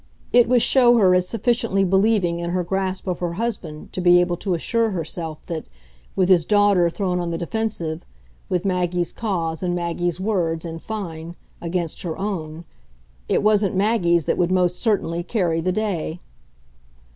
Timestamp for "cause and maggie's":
9.13-10.19